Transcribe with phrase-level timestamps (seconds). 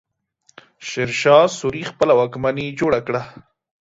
[0.89, 3.21] شېرشاه سوري خپله واکمني جوړه کړه.